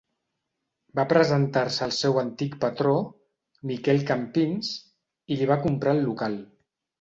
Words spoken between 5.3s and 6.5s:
i li va comprar el local.